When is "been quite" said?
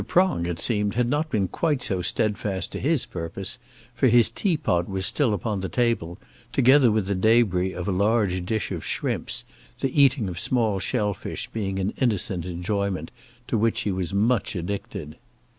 1.29-1.83